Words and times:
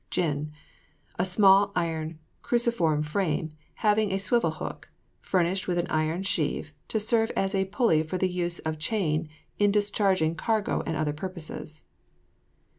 GIN. 0.09 0.51
A 1.19 1.25
small 1.25 1.71
iron 1.75 2.17
cruciform 2.41 3.03
frame, 3.03 3.51
having 3.85 4.11
a 4.11 4.17
swivel 4.17 4.49
hook, 4.49 4.89
furnished 5.19 5.67
with 5.67 5.77
an 5.77 5.85
iron 5.91 6.23
sheave, 6.23 6.73
to 6.87 6.99
serve 6.99 7.29
as 7.35 7.53
a 7.53 7.65
pulley 7.65 8.01
for 8.01 8.17
the 8.17 8.27
use 8.27 8.57
of 8.57 8.79
chain 8.79 9.29
in 9.59 9.69
discharging 9.69 10.33
cargo 10.33 10.81
and 10.87 10.97
other 10.97 11.13
purposes. 11.13 11.83